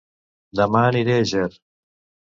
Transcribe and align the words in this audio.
Dema 0.61 0.81
aniré 0.93 1.19
a 1.19 1.27
Ger 1.35 1.47